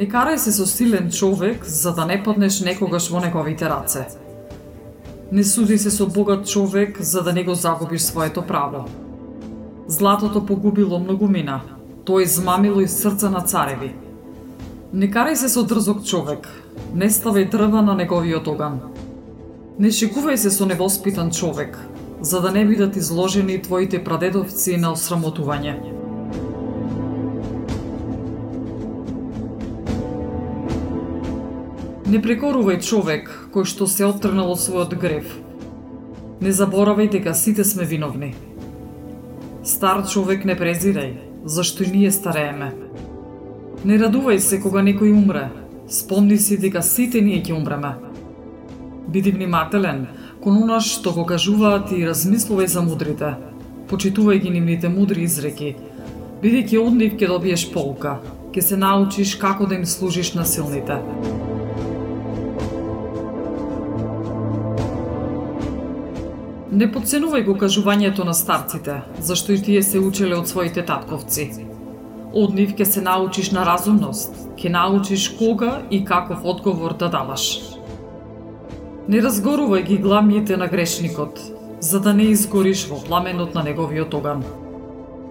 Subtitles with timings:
[0.00, 4.06] Не карај се со силен човек за да не паднеш некогаш во неговите раце.
[5.32, 8.86] Не суди се со богат човек за да не го загубиш своето право.
[9.88, 11.60] Златото погубило многу мина.
[12.06, 13.92] тој измамило и срца на цареви.
[14.92, 16.48] Не карај се со дрзок човек,
[16.94, 18.80] не ставај дрва на неговиот оган.
[19.78, 21.76] Не шикувај се со невоспитан човек,
[22.20, 25.99] за да не бидат изложени твоите прадедовци на осрамотување.
[32.10, 35.26] Не прекорувај човек кој што се оттрнал од својот грев.
[36.42, 38.30] Не заборавај дека сите сме виновни.
[39.62, 41.12] Стар човек не презирај,
[41.44, 42.72] зашто и ние старееме.
[43.84, 45.44] Не радувај се кога некој умре,
[45.86, 47.92] спомни си дека сите ние ќе умреме.
[49.06, 50.08] Биди внимателен
[50.42, 53.36] кон она што го кажуваат и размислувај за мудрите.
[53.86, 55.76] Почитувај ги нивните мудри изреки,
[56.42, 58.18] бидејќи од нив ќе добиеш полка,
[58.50, 60.98] ќе се научиш како да им служиш на силните.
[66.70, 71.48] Не подценувај го кажувањето на старците, зашто и тие се учеле од своите татковци.
[72.30, 77.46] Од нив ќе се научиш на разумност, ќе научиш кога и каков одговор да даваш.
[79.08, 81.40] Не разгорувај ги гламите на грешникот,
[81.80, 84.46] за да не изгориш во пламенот на неговиот оган.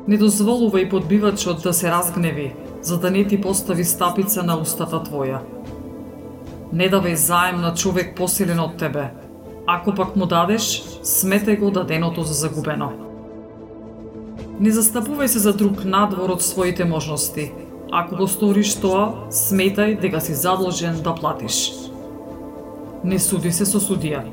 [0.08, 2.52] Не дозволувај подбивачот да се разгневи,
[2.82, 5.40] за да не ти постави стапица на устата твоја.
[6.74, 9.08] Не давај заем на човек посилен од тебе,
[9.72, 12.88] Ако пак му дадеш, сметај го даденото за загубено.
[14.58, 17.52] Не застапувај се за друг надвор од своите можности.
[17.94, 21.70] Ако го сториш тоа, сметај дека си задолжен да платиш.
[23.04, 24.26] Не суди се со судија,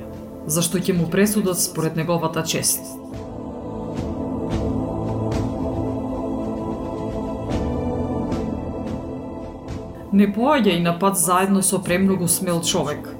[0.48, 2.80] зашто ќе му пресудат според неговата чест.
[10.16, 13.10] Не поаѓај на пат заедно со премногу смел човек,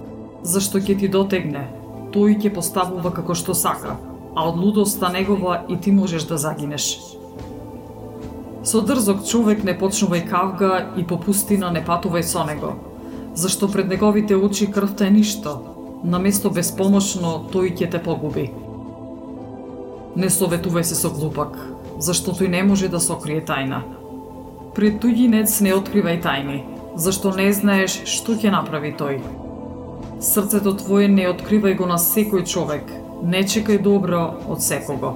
[0.43, 1.69] зашто ќе ти дотегне,
[2.15, 3.97] тој ќе поставува како што сака,
[4.37, 6.99] а од лудоста негова и ти можеш да загинеш.
[8.67, 12.75] Со дрзок човек не почнувај кавга и по пустина не патувај со него,
[13.35, 15.55] зашто пред неговите очи крвта е ништо,
[16.03, 18.51] наместо безпомошно тој ќе те погуби.
[20.17, 21.55] Не советувај се со глупак,
[21.99, 23.83] зашто тој не може да сокрие тајна.
[24.75, 26.63] Пред туѓинец не откривај тајни,
[26.97, 29.46] зашто не знаеш што ќе направи тој.
[30.17, 32.89] Срцето твое не откривај го на секој човек,
[33.21, 35.11] не чекај добро од секого.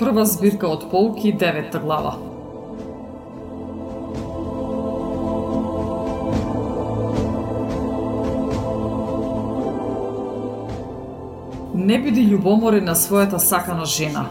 [0.00, 2.16] Прва збирка од полки, девета глава.
[11.74, 14.26] Не биди љубоморен на својата сакана жена,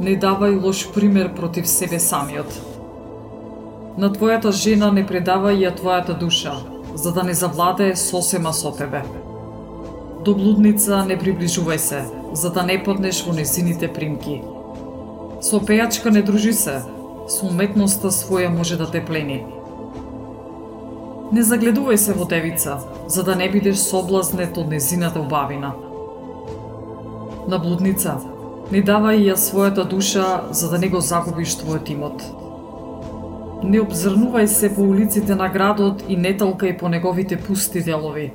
[0.00, 2.48] не давај лош пример против себе самиот.
[4.00, 6.54] На твојата жена не предавај ја твојата душа,
[6.94, 9.02] за да не завладее сосема со тебе.
[10.24, 12.00] До блудница не приближувај се,
[12.32, 14.40] за да не поднеш во незините примки.
[15.44, 16.80] Со пејачка не дружи се,
[17.28, 19.44] со уметноста своја може да те плени.
[21.32, 25.74] Не загледувај се во девица, за да не бидеш соблазнет од незината убавина.
[27.48, 28.16] На блудница
[28.70, 32.22] Не давај ја својата душа за да не го загубиш твојот имот.
[33.66, 38.28] Не обзрнувај се по улиците на градот и не талкај по неговите пусти делови.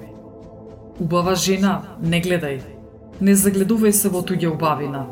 [0.99, 2.59] Убава жена, не гледај.
[3.21, 5.05] Не загледувај се во туѓа убавина.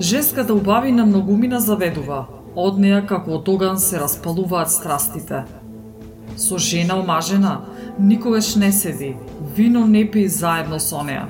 [0.00, 2.26] Женската да убавина многумина заведува,
[2.56, 5.44] од неа како од оган се распалуваат страстите.
[6.36, 7.60] Со жена омажена,
[7.98, 9.14] никогаш не седи,
[9.56, 11.28] вино не пи заедно со неа.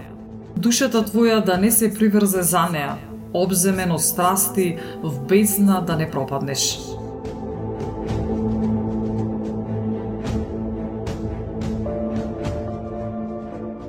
[0.57, 2.97] Душата твоја да не се приврзе за неа,
[3.33, 6.79] обземен од страсти, в бездна да не пропаднеш.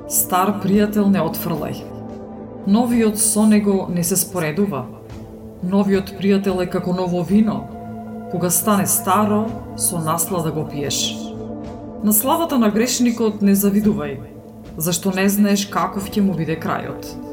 [0.08, 1.82] Стар пријател не отфрлај.
[2.66, 4.86] Новиот со него не се споредува.
[5.62, 7.66] Новиот пријател е како ново вино.
[8.30, 9.46] Кога стане старо,
[9.76, 11.16] со наслада го пиеш.
[12.04, 14.20] На славата на грешникот не завидувај,
[14.76, 17.31] зашто не знаеш каков ќе му биде крајот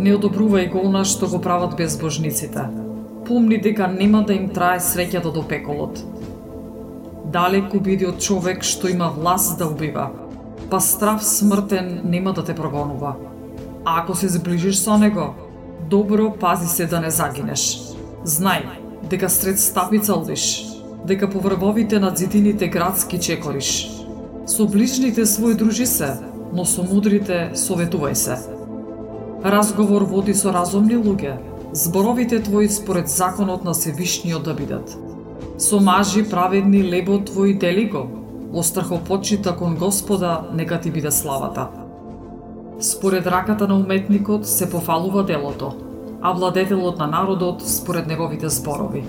[0.00, 2.62] Не одобрувај го она што го прават безбожниците.
[3.26, 5.98] Помни дека нема да им трае среќата до пеколот.
[7.34, 10.06] Далеку биди од човек што има власт да убива,
[10.70, 13.12] па страв смртен нема да те прогонува.
[13.84, 15.34] А ако се зближиш со него,
[15.90, 17.92] добро пази се да не загинеш.
[18.24, 18.64] Знај
[19.10, 20.64] дека сред стапица одиш,
[21.04, 23.90] дека по врвовите на зидините градски чекориш.
[24.46, 26.16] Со ближните свој дружи се,
[26.56, 28.59] но со мудрите советувај се.
[29.44, 31.38] Разговор води со разумни луѓе,
[31.72, 34.92] зборовите твои според законот на Севишниот да бидат.
[35.56, 38.04] Со мажи праведни лебо твои дели го,
[38.52, 41.68] острахопочита кон Господа нека ти биде славата.
[42.80, 45.72] Според раката на уметникот се пофалува делото,
[46.20, 49.04] а владетелот на народот според неговите зборови.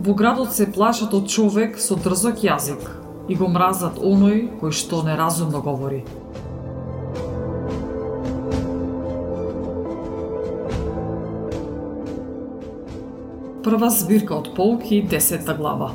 [0.00, 2.86] Во градот се плашат од човек со дрзок јазик
[3.28, 6.04] и го мразат оној кој што неразумно говори.
[13.64, 15.86] Прва збирка од полки, 10 глава.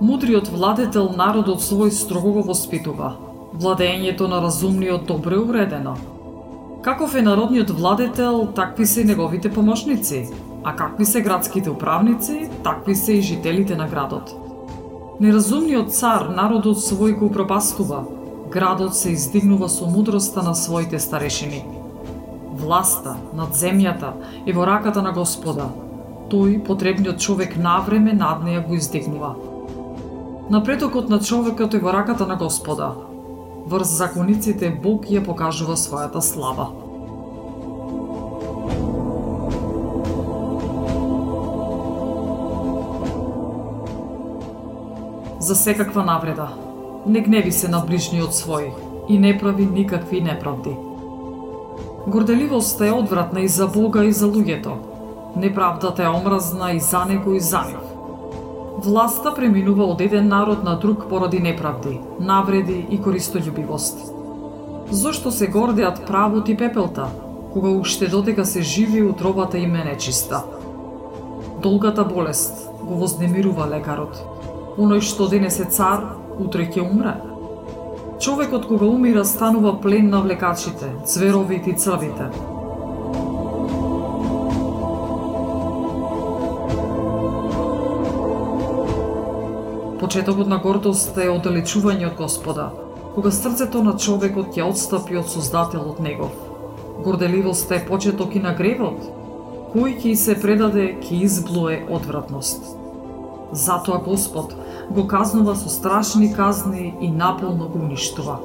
[0.00, 3.16] Мудриот владетел народот свој строго го воспитува.
[3.50, 5.96] Владењето на разумниот добро уредено.
[6.82, 10.28] Каков е народниот владетел, такви се и неговите помошници,
[10.64, 14.30] а какви се градските управници, такви се и жителите на градот.
[15.20, 18.04] Неразумниот цар народот свој го упропастува,
[18.56, 21.64] градот се издигнува со мудроста на своите старешини.
[22.56, 24.14] Власта над земјата
[24.48, 25.66] е во раката на Господа.
[26.32, 29.34] Тој, потребниот човек навреме над неја го издигнува.
[30.48, 32.94] Напретокот на човекот е во раката на Господа.
[33.68, 36.72] Врз закониците Бог ја покажува својата слава.
[45.40, 46.48] За секаква навреда,
[47.06, 48.70] не гневи се на ближниот свој
[49.08, 50.74] и не прави никакви неправди.
[52.06, 54.72] Горделивоста е одвратна и за Бога и за луѓето.
[55.36, 57.86] Неправдата е омразна и за него и за нив.
[58.84, 64.12] Власта преминува од еден народ на друг поради неправди, навреди и користољубивост.
[64.90, 67.08] Зошто се гордеат правот и пепелта,
[67.52, 70.42] кога уште додека се живи утробата им е нечиста?
[71.62, 74.22] Долгата болест го вознемирува лекарот.
[74.76, 76.04] Оној што денес е цар,
[76.38, 77.14] утре ќе умре.
[78.20, 82.30] Човекот кога умира станува плен на влекачите, цверовите и црвите.
[90.00, 92.70] Почетокот на гордост е оддалечување од Господа,
[93.14, 96.32] кога срцето на човекот ќе отстапи од Создателот негов.
[97.04, 99.00] Горделивост е почеток и на гревот,
[99.74, 102.76] кој ќе се предаде ќе изблуе одвратност.
[103.52, 104.54] Затоа Господ
[104.90, 108.38] го казнува со страшни казни и наполно го уништува.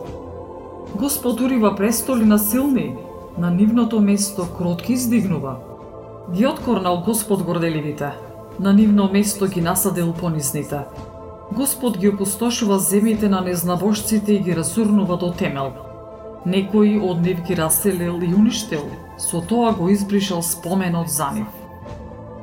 [0.95, 2.95] Господ урива престоли на силни,
[3.37, 5.55] на нивното место кротки издигнува.
[6.33, 8.11] Ги откорнал Господ горделивите,
[8.59, 10.79] на нивно место ги насадил понизните.
[11.53, 15.71] Господ ги опустошува земите на незнабошците и ги разурнува до темел.
[16.45, 18.81] Некои од нив ги раселил и уништил,
[19.17, 21.47] со тоа го избришал споменот за нив.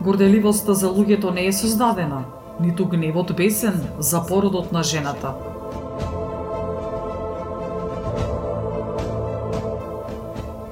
[0.02, 2.24] Горделивоста за луѓето не е создадена,
[2.60, 5.34] ниту гневот бесен за породот на жената.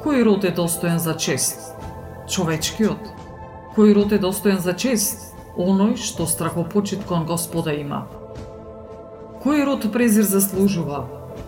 [0.02, 1.74] Кој род е достоен за чест?
[2.30, 3.10] Човечкиот.
[3.76, 5.34] Кој род е достоен за чест?
[5.56, 8.06] Оној што страхопочит кон Господа има.
[9.44, 11.06] Кој род презир заслужува?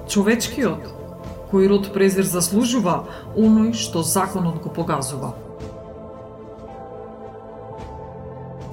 [0.08, 0.86] Човечкиот.
[1.52, 3.06] Кој род презир заслужува?
[3.36, 5.34] Оној што законот го погазува.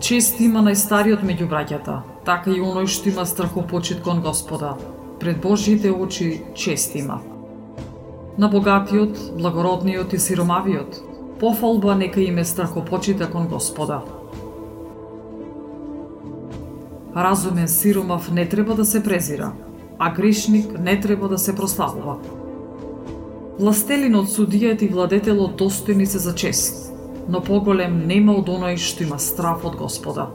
[0.05, 1.93] Чест има најстариот меѓу браќата,
[2.27, 4.75] така и оној што има страхопочит кон Господа.
[5.17, 7.15] Пред Божите очи чест има.
[8.37, 10.99] На богатиот, благородниот и сиромавиот,
[11.39, 14.03] пофалба нека име страхопочита кон Господа.
[17.15, 19.53] Разумен сиромав не треба да се презира,
[19.97, 22.19] а грешник не треба да се прославува.
[23.57, 26.84] Властелинот, судијат и владетелот достојни се за чест,
[27.27, 30.29] но поголем нема од оној што има страф од Господа.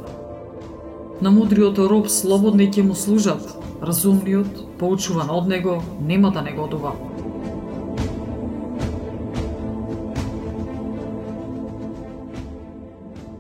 [1.21, 3.45] На мудриот роб слободни ќе му служат,
[3.83, 6.95] разумниот, поучуван од него, нема да не годува.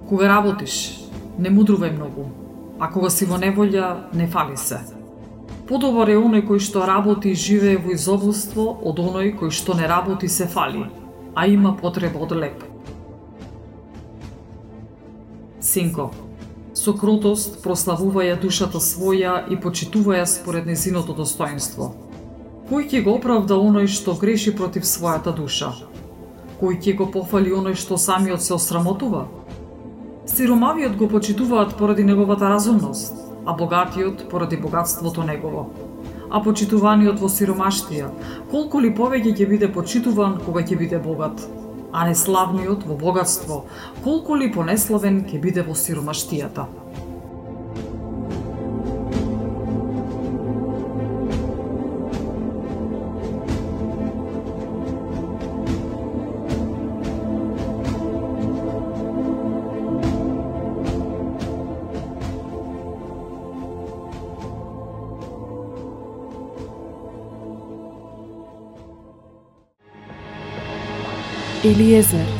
[0.08, 0.76] Кога работиш,
[1.38, 2.30] не мудрувај многу,
[2.78, 4.80] а кога си во неволја, не фали се.
[5.70, 9.86] Подобар е оној кој што работи и живее во изобилство од оној кој што не
[9.86, 10.82] работи се фали,
[11.34, 12.69] а има потреба од леп.
[15.60, 16.10] Синко,
[16.80, 21.90] Со кротост прославуваја душата своја и почитуваја според незиното достоинство.
[22.70, 25.72] Кој ќе го оправда оној што греши против својата душа?
[26.60, 29.26] Кој ќе го пофали оној што самиот се осрамотува?
[30.30, 33.14] Сиромавиот го почитуваат поради неговата разумност,
[33.44, 35.66] а богатиот поради богатството негово.
[36.30, 38.12] А почитуваниот во сиромаштија,
[38.50, 41.42] колку ли повеќе ќе биде почитуван кога ќе биде богат?
[41.92, 43.64] А неславниот во богатство,
[44.04, 46.68] колку ли понеславен ќе биде во сиромаштијата?
[71.62, 72.39] Елиезер